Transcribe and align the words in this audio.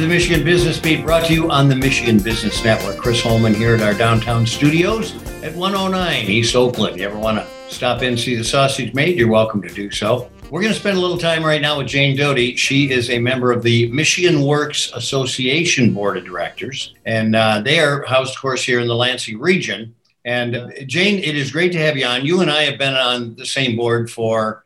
to 0.00 0.06
the 0.06 0.14
Michigan 0.14 0.42
Business 0.42 0.78
Beat, 0.78 1.04
brought 1.04 1.26
to 1.26 1.34
you 1.34 1.50
on 1.50 1.68
the 1.68 1.76
Michigan 1.76 2.18
Business 2.18 2.64
Network. 2.64 2.96
Chris 2.96 3.20
Holman 3.20 3.52
here 3.52 3.74
at 3.74 3.82
our 3.82 3.92
downtown 3.92 4.46
studios 4.46 5.14
at 5.42 5.54
109 5.54 6.24
East 6.24 6.56
Oakland. 6.56 6.98
You 6.98 7.04
ever 7.04 7.18
want 7.18 7.36
to 7.36 7.46
stop 7.68 8.00
in 8.00 8.16
see 8.16 8.34
the 8.34 8.42
sausage 8.42 8.94
made? 8.94 9.18
You're 9.18 9.28
welcome 9.28 9.60
to 9.60 9.68
do 9.68 9.90
so. 9.90 10.30
We're 10.50 10.62
going 10.62 10.72
to 10.72 10.78
spend 10.78 10.96
a 10.96 11.00
little 11.00 11.18
time 11.18 11.44
right 11.44 11.60
now 11.60 11.76
with 11.76 11.86
Jane 11.86 12.16
Doty. 12.16 12.56
She 12.56 12.90
is 12.90 13.10
a 13.10 13.18
member 13.18 13.52
of 13.52 13.62
the 13.62 13.92
Michigan 13.92 14.40
Works 14.40 14.90
Association 14.94 15.92
Board 15.92 16.16
of 16.16 16.24
Directors, 16.24 16.94
and 17.04 17.36
uh, 17.36 17.60
they 17.60 17.78
are 17.78 18.02
housed, 18.04 18.36
of 18.36 18.40
course, 18.40 18.64
here 18.64 18.80
in 18.80 18.88
the 18.88 18.96
Lansing 18.96 19.38
region. 19.38 19.94
And 20.24 20.56
uh, 20.56 20.68
Jane, 20.86 21.18
it 21.18 21.36
is 21.36 21.52
great 21.52 21.72
to 21.72 21.78
have 21.78 21.98
you 21.98 22.06
on. 22.06 22.24
You 22.24 22.40
and 22.40 22.50
I 22.50 22.62
have 22.62 22.78
been 22.78 22.94
on 22.94 23.34
the 23.34 23.44
same 23.44 23.76
board 23.76 24.10
for, 24.10 24.64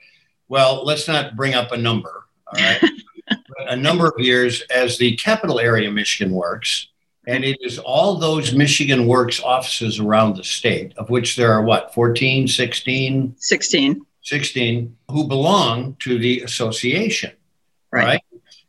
well, 0.48 0.84
let's 0.84 1.08
not 1.08 1.34
bring 1.34 1.54
up 1.54 1.72
a 1.72 1.76
number, 1.76 2.24
all 2.46 2.62
right? 2.62 2.80
a 3.74 3.76
number 3.76 4.06
of 4.06 4.14
years 4.18 4.62
as 4.70 4.98
the 4.98 5.16
capital 5.16 5.58
area 5.58 5.90
Michigan 5.90 6.32
Works. 6.32 6.88
And 7.26 7.44
it 7.44 7.58
is 7.60 7.78
all 7.78 8.16
those 8.16 8.54
Michigan 8.54 9.06
Works 9.06 9.40
offices 9.40 9.98
around 9.98 10.36
the 10.36 10.44
state, 10.44 10.94
of 10.96 11.10
which 11.10 11.36
there 11.36 11.52
are 11.52 11.62
what, 11.62 11.92
14, 11.92 12.46
16? 12.46 13.34
16. 13.36 14.06
16 14.22 14.96
who 15.10 15.26
belong 15.26 15.96
to 16.00 16.18
the 16.18 16.40
association. 16.42 17.32
Right. 17.90 18.04
right? 18.04 18.20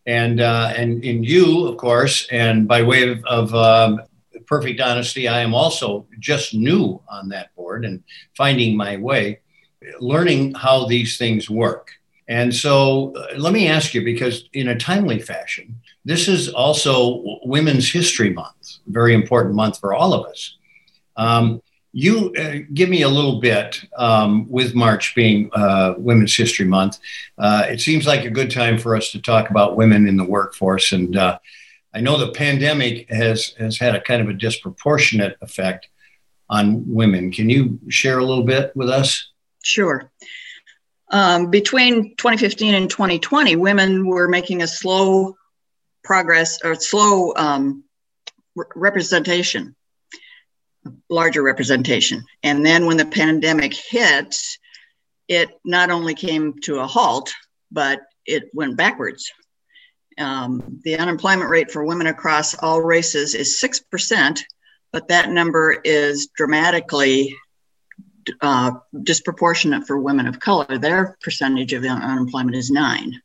And, 0.08 0.42
uh, 0.42 0.74
and 0.76 1.04
in 1.04 1.24
you, 1.24 1.68
of 1.68 1.78
course, 1.78 2.28
and 2.32 2.68
by 2.68 2.82
way 2.82 3.10
of, 3.10 3.24
of 3.26 3.54
um, 3.54 4.02
perfect 4.48 4.82
honesty, 4.82 5.28
I 5.28 5.42
am 5.42 5.54
also 5.54 6.08
just 6.20 6.54
new 6.54 7.02
on 7.08 7.30
that 7.30 7.56
board 7.56 7.86
and 7.86 8.04
finding 8.36 8.76
my 8.76 8.98
way, 8.98 9.42
learning 10.00 10.56
how 10.56 10.86
these 10.86 11.18
things 11.18 11.50
work. 11.50 11.92
And 12.28 12.54
so 12.54 13.14
uh, 13.16 13.38
let 13.38 13.54
me 13.54 13.68
ask 13.68 13.94
you, 13.94 14.04
because 14.04 14.50
in 14.54 14.70
a 14.70 14.78
timely 14.78 15.20
fashion, 15.20 15.80
this 16.06 16.28
is 16.28 16.50
also 16.50 17.24
Women's 17.44 17.92
History 17.92 18.32
Month, 18.32 18.78
very 18.88 19.14
important 19.14 19.56
month 19.56 19.80
for 19.80 19.94
all 19.94 20.14
of 20.14 20.26
us. 20.26 20.58
Um, 21.18 21.62
you 21.94 22.34
uh, 22.36 22.66
give 22.74 22.90
me 22.90 23.04
a 23.04 23.10
little 23.10 23.40
bit 23.40 23.82
um, 23.98 24.50
with 24.50 24.76
March 24.76 25.16
being 25.16 25.50
uh, 25.54 25.94
Women's 25.98 26.36
History 26.36 26.66
Month. 26.66 27.00
Uh, 27.38 27.68
it 27.70 27.80
seems 27.80 28.06
like 28.06 28.26
a 28.26 28.30
good 28.30 28.52
time 28.52 28.78
for 28.78 28.96
us 28.98 29.12
to 29.12 29.22
talk 29.22 29.50
about 29.50 29.78
women 29.78 30.08
in 30.08 30.18
the 30.18 30.26
workforce. 30.26 30.92
And 30.92 31.16
uh, 31.16 31.40
I 31.94 32.02
know 32.02 32.18
the 32.18 32.34
pandemic 32.34 33.10
has, 33.10 33.56
has 33.58 33.78
had 33.78 33.96
a 33.96 34.02
kind 34.02 34.22
of 34.22 34.28
a 34.28 34.34
disproportionate 34.34 35.38
effect 35.42 35.88
on 36.50 36.84
women. 36.86 37.32
Can 37.32 37.50
you 37.50 37.80
share 37.88 38.20
a 38.20 38.26
little 38.26 38.44
bit 38.44 38.76
with 38.76 38.90
us? 38.90 39.32
Sure. 39.64 40.12
Um, 41.12 41.52
between 41.52 42.16
2015 42.16 42.74
and 42.74 42.90
2020, 42.90 43.56
women 43.56 44.08
were 44.08 44.28
making 44.28 44.62
a 44.62 44.68
slow 44.68 45.36
progress 46.04 46.60
or 46.64 46.76
slow 46.76 47.34
um, 47.36 47.84
re- 48.56 48.66
representation, 48.76 49.76
larger 51.10 51.44
representation. 51.44 52.24
And 52.44 52.66
then 52.66 52.86
when 52.86 52.98
the 52.98 53.06
pandemic 53.06 53.74
hit, 53.74 54.36
it 55.28 55.50
not 55.64 55.92
only 55.92 56.16
came 56.16 56.60
to 56.64 56.80
a 56.80 56.88
halt, 56.88 57.34
but 57.72 58.02
it 58.26 58.50
went 58.54 58.78
backwards. 58.78 59.32
Um, 60.18 60.80
the 60.84 60.98
unemployment 60.98 61.50
rate 61.50 61.72
for 61.72 61.84
women 61.84 62.08
across 62.08 62.56
all 62.56 62.82
races 62.82 63.36
is 63.36 63.62
6%, 63.62 64.40
but 64.94 65.10
that 65.10 65.30
number 65.30 65.76
is 65.84 66.30
dramatically 66.36 67.36
uh, 68.42 68.72
disproportionate 69.04 69.86
for 69.88 70.00
women 70.00 70.28
of 70.28 70.40
color. 70.40 70.78
Their 70.78 71.18
percentage 71.22 71.74
of 71.74 71.84
unemployment 71.84 72.56
is 72.56 72.72
nine. 72.72 73.22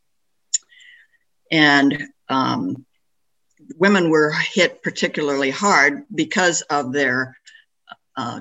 And 1.50 2.04
um, 2.28 2.84
women 3.76 4.10
were 4.10 4.32
hit 4.32 4.82
particularly 4.82 5.50
hard 5.50 6.04
because 6.14 6.62
of 6.62 6.92
their 6.92 7.36
uh, 8.16 8.40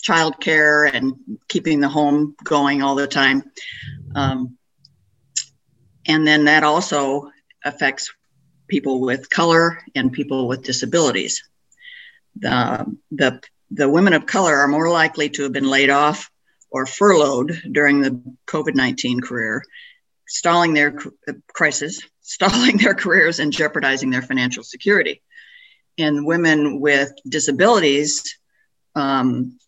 child 0.00 0.40
care 0.40 0.84
and 0.84 1.14
keeping 1.48 1.80
the 1.80 1.88
home 1.88 2.34
going 2.42 2.82
all 2.82 2.94
the 2.94 3.06
time. 3.06 3.42
Um, 4.14 4.56
and 6.06 6.26
then 6.26 6.44
that 6.44 6.62
also 6.62 7.30
affects 7.64 8.12
people 8.68 9.00
with 9.00 9.30
color 9.30 9.78
and 9.94 10.12
people 10.12 10.48
with 10.48 10.62
disabilities. 10.62 11.48
The, 12.38 12.96
the 13.10 13.40
the 13.70 13.88
women 13.88 14.12
of 14.12 14.26
color 14.26 14.56
are 14.56 14.68
more 14.68 14.88
likely 14.88 15.28
to 15.30 15.44
have 15.44 15.52
been 15.52 15.68
laid 15.68 15.90
off 15.90 16.30
or 16.70 16.86
furloughed 16.86 17.60
during 17.70 18.00
the 18.00 18.20
COVID 18.46 18.74
19 18.74 19.20
career, 19.20 19.62
stalling 20.26 20.74
their 20.74 20.98
uh, 21.28 21.32
crisis, 21.52 22.00
stalling 22.20 22.76
their 22.76 22.94
careers, 22.94 23.38
and 23.38 23.52
jeopardizing 23.52 24.10
their 24.10 24.22
financial 24.22 24.62
security. 24.62 25.22
And 25.98 26.26
women 26.26 26.80
with 26.80 27.12
disabilities 27.26 28.36
um, 28.94 29.58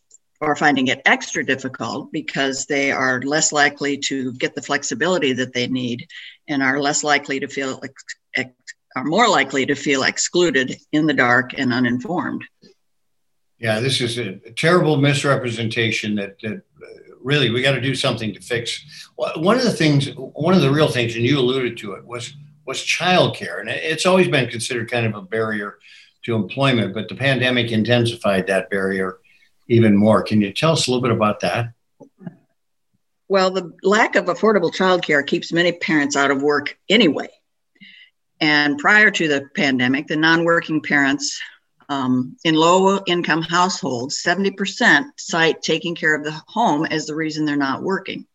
are 0.40 0.54
finding 0.54 0.88
it 0.88 1.02
extra 1.04 1.44
difficult 1.44 2.12
because 2.12 2.66
they 2.66 2.92
are 2.92 3.22
less 3.22 3.52
likely 3.52 3.98
to 3.98 4.32
get 4.34 4.54
the 4.54 4.62
flexibility 4.62 5.32
that 5.32 5.52
they 5.52 5.66
need 5.66 6.06
and 6.48 6.62
are 6.62 6.80
less 6.80 7.02
likely 7.02 7.40
to 7.40 7.48
feel 7.48 7.80
ex- 8.36 8.52
are 8.96 9.04
more 9.04 9.28
likely 9.28 9.66
to 9.66 9.74
feel 9.74 10.02
excluded 10.02 10.76
in 10.92 11.06
the 11.06 11.14
dark 11.14 11.52
and 11.56 11.72
uninformed. 11.72 12.44
Yeah, 13.58 13.80
this 13.80 14.00
is 14.00 14.18
a, 14.18 14.36
terrible 14.56 14.96
misrepresentation 14.96 16.14
that, 16.16 16.38
that 16.40 16.56
uh, 16.56 17.14
really 17.20 17.50
we 17.50 17.60
got 17.60 17.72
to 17.72 17.80
do 17.80 17.94
something 17.94 18.32
to 18.34 18.40
fix. 18.40 19.10
One 19.16 19.56
of 19.56 19.64
the 19.64 19.72
things, 19.72 20.10
one 20.14 20.54
of 20.54 20.60
the 20.60 20.70
real 20.70 20.88
things, 20.88 21.16
and 21.16 21.24
you 21.24 21.38
alluded 21.38 21.76
to 21.78 21.94
it, 21.94 22.04
was 22.04 22.34
was 22.66 22.78
childcare, 22.78 23.60
and 23.60 23.70
it's 23.70 24.04
always 24.04 24.28
been 24.28 24.48
considered 24.48 24.90
kind 24.90 25.06
of 25.06 25.14
a 25.14 25.22
barrier 25.22 25.78
to 26.24 26.34
employment, 26.34 26.92
but 26.92 27.08
the 27.08 27.14
pandemic 27.14 27.72
intensified 27.72 28.46
that 28.46 28.68
barrier 28.68 29.18
even 29.68 29.96
more. 29.96 30.22
Can 30.22 30.42
you 30.42 30.52
tell 30.52 30.72
us 30.72 30.86
a 30.86 30.90
little 30.90 31.02
bit 31.02 31.10
about 31.10 31.40
that? 31.40 31.72
Well, 33.28 33.50
the 33.50 33.72
lack 33.82 34.16
of 34.16 34.26
affordable 34.26 34.74
childcare 34.74 35.26
keeps 35.26 35.52
many 35.52 35.72
parents 35.72 36.16
out 36.16 36.30
of 36.30 36.42
work 36.42 36.78
anyway. 36.88 37.28
And 38.40 38.78
prior 38.78 39.10
to 39.10 39.28
the 39.28 39.48
pandemic, 39.54 40.06
the 40.06 40.16
non 40.16 40.44
working 40.44 40.82
parents 40.82 41.40
um, 41.88 42.36
in 42.44 42.54
low 42.54 43.02
income 43.06 43.42
households, 43.42 44.22
70% 44.22 45.04
cite 45.16 45.62
taking 45.62 45.94
care 45.94 46.14
of 46.14 46.24
the 46.24 46.32
home 46.46 46.84
as 46.84 47.06
the 47.06 47.14
reason 47.14 47.44
they're 47.44 47.56
not 47.56 47.82
working. 47.82 48.26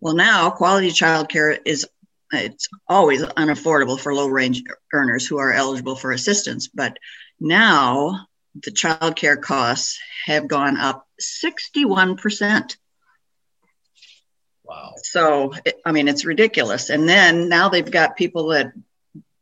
Well, 0.00 0.14
now 0.14 0.50
quality 0.50 0.90
childcare 0.90 1.58
is 1.64 1.86
it's 2.32 2.68
always 2.86 3.22
unaffordable 3.22 3.98
for 3.98 4.14
low 4.14 4.28
range 4.28 4.62
earners 4.92 5.26
who 5.26 5.38
are 5.38 5.52
eligible 5.52 5.96
for 5.96 6.12
assistance, 6.12 6.68
but 6.68 6.98
now 7.40 8.26
the 8.54 8.70
childcare 8.70 9.40
costs 9.40 9.98
have 10.26 10.46
gone 10.46 10.76
up 10.76 11.06
61%. 11.20 12.76
Wow. 14.64 14.94
So, 15.02 15.54
I 15.86 15.92
mean, 15.92 16.08
it's 16.08 16.26
ridiculous. 16.26 16.90
And 16.90 17.08
then 17.08 17.48
now 17.48 17.70
they've 17.70 17.90
got 17.90 18.16
people 18.16 18.48
that 18.48 18.72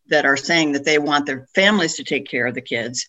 that 0.08 0.24
are 0.24 0.36
saying 0.36 0.72
that 0.72 0.84
they 0.84 0.98
want 0.98 1.26
their 1.26 1.46
families 1.54 1.96
to 1.96 2.04
take 2.04 2.28
care 2.28 2.46
of 2.46 2.54
the 2.54 2.60
kids. 2.60 3.06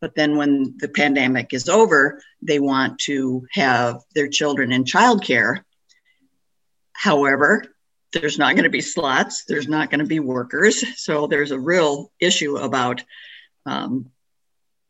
But 0.00 0.14
then 0.14 0.36
when 0.36 0.76
the 0.78 0.88
pandemic 0.88 1.52
is 1.52 1.68
over, 1.68 2.22
they 2.42 2.58
want 2.58 3.00
to 3.00 3.46
have 3.52 4.02
their 4.14 4.28
children 4.28 4.72
in 4.72 4.84
childcare. 4.84 5.62
However, 6.92 7.64
there's 8.12 8.38
not 8.38 8.54
going 8.54 8.64
to 8.64 8.70
be 8.70 8.80
slots, 8.80 9.44
there's 9.44 9.68
not 9.68 9.90
going 9.90 10.00
to 10.00 10.06
be 10.06 10.20
workers. 10.20 10.84
So 10.96 11.26
there's 11.26 11.50
a 11.50 11.58
real 11.58 12.10
issue 12.18 12.56
about 12.56 13.04
um, 13.66 14.10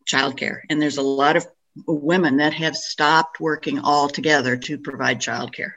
childcare. 0.09 0.60
And 0.71 0.80
there's 0.80 0.97
a 0.97 1.03
lot 1.03 1.36
of 1.36 1.47
women 1.86 2.39
that 2.39 2.54
have 2.54 2.77
stopped 2.77 3.41
working 3.41 3.80
altogether 3.80 4.56
to 4.56 4.78
provide 4.78 5.21
childcare 5.21 5.72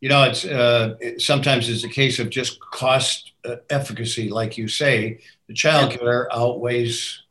you 0.00 0.08
know, 0.08 0.24
it's 0.24 0.44
uh, 0.44 0.94
sometimes 1.18 1.68
it's 1.68 1.84
a 1.84 1.88
case 1.88 2.18
of 2.18 2.30
just 2.30 2.60
cost 2.60 3.32
efficacy, 3.70 4.28
like 4.28 4.58
you 4.58 4.68
say. 4.68 5.20
The 5.48 5.54
child 5.54 5.92
care 5.92 6.28
outweighs 6.32 7.22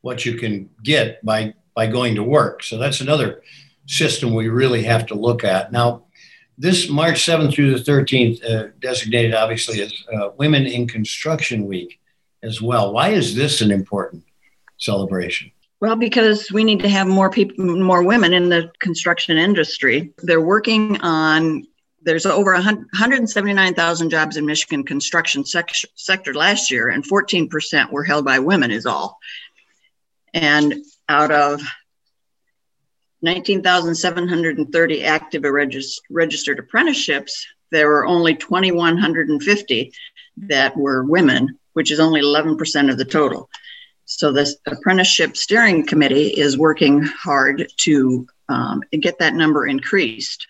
what 0.00 0.24
you 0.24 0.34
can 0.34 0.70
get 0.82 1.24
by 1.24 1.54
by 1.74 1.86
going 1.86 2.14
to 2.14 2.22
work. 2.22 2.62
So 2.62 2.78
that's 2.78 3.00
another 3.00 3.42
system 3.86 4.34
we 4.34 4.48
really 4.48 4.84
have 4.84 5.06
to 5.06 5.14
look 5.14 5.44
at. 5.44 5.72
Now, 5.72 6.04
this 6.56 6.88
March 6.88 7.24
7th 7.24 7.52
through 7.52 7.76
the 7.76 7.90
13th, 7.90 8.44
uh, 8.44 8.68
designated 8.80 9.34
obviously 9.34 9.82
as 9.82 9.92
uh, 10.14 10.30
Women 10.38 10.66
in 10.66 10.86
Construction 10.86 11.66
Week 11.66 11.98
as 12.42 12.62
well. 12.62 12.92
Why 12.92 13.08
is 13.08 13.34
this 13.34 13.60
an 13.60 13.72
important 13.72 14.22
celebration? 14.78 15.50
Well, 15.80 15.96
because 15.96 16.50
we 16.52 16.64
need 16.64 16.80
to 16.80 16.88
have 16.88 17.06
more 17.06 17.28
people, 17.28 17.62
more 17.76 18.02
women 18.02 18.32
in 18.32 18.48
the 18.48 18.70
construction 18.78 19.36
industry. 19.36 20.12
They're 20.18 20.40
working 20.40 21.00
on 21.00 21.66
there's 22.04 22.26
over 22.26 22.52
179,000 22.52 24.10
jobs 24.10 24.36
in 24.36 24.46
Michigan 24.46 24.84
construction 24.84 25.44
sec- 25.44 25.70
sector 25.94 26.34
last 26.34 26.70
year, 26.70 26.88
and 26.88 27.04
14% 27.04 27.90
were 27.90 28.04
held 28.04 28.24
by 28.24 28.38
women, 28.38 28.70
is 28.70 28.86
all. 28.86 29.18
And 30.32 30.84
out 31.08 31.30
of 31.32 31.62
19,730 33.22 35.04
active 35.04 35.42
regist- 35.42 36.00
registered 36.10 36.58
apprenticeships, 36.58 37.46
there 37.70 37.88
were 37.88 38.06
only 38.06 38.34
2,150 38.36 39.92
that 40.36 40.76
were 40.76 41.04
women 41.04 41.58
which 41.74 41.90
is 41.92 42.00
only 42.00 42.22
11% 42.22 42.90
of 42.90 42.96
the 42.96 43.04
total. 43.04 43.50
So 44.06 44.32
this 44.32 44.56
apprenticeship 44.66 45.36
steering 45.36 45.86
committee 45.86 46.28
is 46.28 46.58
working 46.58 47.02
hard 47.02 47.68
to 47.78 48.26
um, 48.48 48.82
get 48.90 49.18
that 49.18 49.34
number 49.34 49.66
increased. 49.66 50.46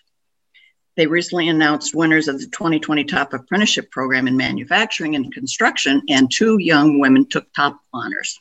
They 0.95 1.07
recently 1.07 1.49
announced 1.49 1.93
winners 1.93 2.29
of 2.29 2.39
the 2.39 2.45
2020 2.45 3.03
Top 3.03 3.33
Apprenticeship 3.33 3.91
Program 3.91 4.29
in 4.29 4.37
Manufacturing 4.37 5.15
and 5.15 5.33
Construction, 5.33 6.01
and 6.07 6.31
two 6.31 6.57
young 6.57 6.99
women 6.99 7.25
took 7.25 7.51
top 7.53 7.79
honors. 7.93 8.39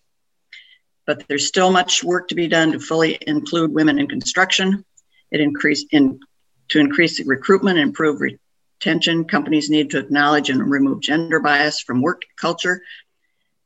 But 1.04 1.26
there's 1.26 1.48
still 1.48 1.72
much 1.72 2.04
work 2.04 2.28
to 2.28 2.36
be 2.36 2.46
done 2.46 2.70
to 2.72 2.78
fully 2.78 3.18
include 3.26 3.72
women 3.72 3.98
in 3.98 4.06
construction. 4.06 4.84
It 5.32 5.40
in 5.40 6.20
to 6.68 6.78
increase 6.78 7.26
recruitment 7.26 7.78
and 7.78 7.88
improve 7.88 8.20
retention. 8.20 9.24
Companies 9.24 9.68
need 9.68 9.90
to 9.90 9.98
acknowledge 9.98 10.48
and 10.48 10.70
remove 10.70 11.00
gender 11.00 11.40
bias 11.40 11.80
from 11.80 12.02
work 12.02 12.22
culture, 12.40 12.82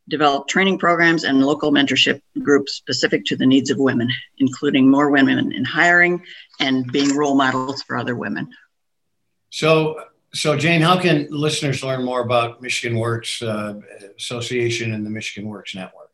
develop 0.08 0.49
training 0.49 0.79
programs 0.79 1.25
and 1.25 1.44
local 1.44 1.70
mentorship 1.70 2.23
groups 2.43 2.73
specific 2.73 3.26
to 3.26 3.37
the 3.37 3.46
needs 3.46 3.69
of 3.69 3.79
women, 3.79 4.08
including 4.38 4.90
more 4.90 5.11
women 5.11 5.52
in 5.52 5.64
hiring 5.67 6.25
and 6.58 6.90
being 6.90 7.14
role 7.14 7.35
models 7.35 7.82
for 7.82 7.99
other 7.99 8.17
women. 8.17 8.49
So, 9.50 10.05
so 10.35 10.56
Jane, 10.56 10.81
how 10.83 10.99
can 11.00 11.29
listeners 11.31 11.83
learn 11.83 12.05
more 12.05 12.21
about 12.21 12.61
Michigan 12.61 12.99
Works 12.99 13.43
uh, 13.43 13.81
Association 14.19 14.93
and 14.93 15.05
the 15.05 15.11
Michigan 15.11 15.49
Works 15.49 15.75
Network? 15.75 16.11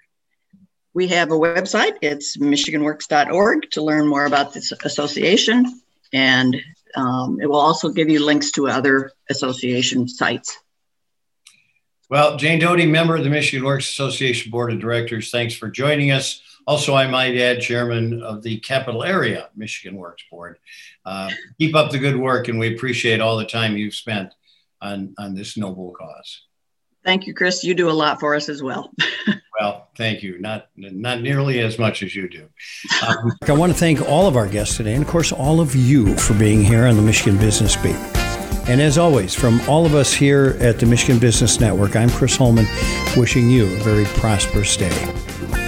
We 0.92 1.08
have 1.08 1.30
a 1.30 1.34
website. 1.34 1.94
It's 2.02 2.36
michiganworks.org 2.36 3.70
to 3.72 3.82
learn 3.82 4.06
more 4.06 4.26
about 4.26 4.54
this 4.54 4.72
association, 4.84 5.80
and 6.12 6.56
um, 6.94 7.40
it 7.40 7.46
will 7.46 7.58
also 7.58 7.88
give 7.88 8.08
you 8.08 8.24
links 8.24 8.52
to 8.52 8.68
other 8.68 9.10
association 9.28 10.06
sites. 10.06 10.56
Well, 12.08 12.36
Jane 12.36 12.60
Doty, 12.60 12.86
member 12.86 13.16
of 13.16 13.24
the 13.24 13.30
Michigan 13.30 13.64
Works 13.64 13.88
Association 13.88 14.52
Board 14.52 14.72
of 14.72 14.78
Directors, 14.78 15.32
thanks 15.32 15.54
for 15.54 15.68
joining 15.68 16.12
us. 16.12 16.42
Also, 16.66 16.94
I 16.94 17.06
might 17.06 17.36
add, 17.36 17.60
chairman 17.60 18.22
of 18.22 18.42
the 18.42 18.58
Capital 18.60 19.04
Area 19.04 19.48
Michigan 19.54 19.96
Works 19.96 20.24
Board. 20.30 20.58
Uh, 21.04 21.30
keep 21.58 21.74
up 21.74 21.90
the 21.90 21.98
good 21.98 22.16
work, 22.16 22.48
and 22.48 22.58
we 22.58 22.74
appreciate 22.74 23.20
all 23.20 23.36
the 23.36 23.44
time 23.44 23.76
you've 23.76 23.94
spent 23.94 24.32
on, 24.80 25.14
on 25.18 25.34
this 25.34 25.56
noble 25.56 25.92
cause. 25.92 26.42
Thank 27.04 27.26
you, 27.26 27.34
Chris. 27.34 27.62
You 27.62 27.74
do 27.74 27.90
a 27.90 27.92
lot 27.92 28.18
for 28.18 28.34
us 28.34 28.48
as 28.48 28.62
well. 28.62 28.90
well, 29.60 29.88
thank 29.96 30.22
you. 30.22 30.38
Not 30.38 30.68
not 30.74 31.20
nearly 31.20 31.60
as 31.60 31.78
much 31.78 32.02
as 32.02 32.16
you 32.16 32.28
do. 32.30 32.48
Um, 33.06 33.32
I 33.46 33.52
want 33.52 33.72
to 33.72 33.78
thank 33.78 34.00
all 34.08 34.26
of 34.26 34.36
our 34.36 34.48
guests 34.48 34.78
today, 34.78 34.94
and 34.94 35.02
of 35.02 35.08
course, 35.08 35.30
all 35.30 35.60
of 35.60 35.74
you 35.74 36.16
for 36.16 36.32
being 36.34 36.64
here 36.64 36.86
on 36.86 36.96
the 36.96 37.02
Michigan 37.02 37.38
Business 37.38 37.76
Beat. 37.76 37.96
And 38.66 38.80
as 38.80 38.96
always, 38.96 39.34
from 39.34 39.60
all 39.68 39.84
of 39.84 39.94
us 39.94 40.14
here 40.14 40.56
at 40.60 40.78
the 40.78 40.86
Michigan 40.86 41.18
Business 41.18 41.60
Network, 41.60 41.96
I'm 41.96 42.08
Chris 42.08 42.34
Holman, 42.34 42.66
wishing 43.14 43.50
you 43.50 43.66
a 43.66 43.80
very 43.80 44.06
prosperous 44.06 44.74
day. 44.74 45.63